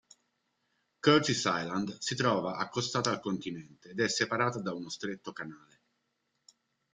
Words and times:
Curtis 0.99 1.43
Island 1.45 1.95
si 1.99 2.15
trova 2.15 2.55
accostata 2.57 3.11
al 3.11 3.19
continente 3.19 3.89
ed 3.89 3.99
è 3.99 4.09
separata 4.09 4.59
da 4.59 4.73
uno 4.73 4.89
stretto 4.89 5.31
canale. 5.31 5.81